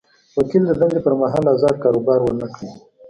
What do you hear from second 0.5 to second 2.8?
د دندې پر مهال ازاد کاروبار ونه کړي.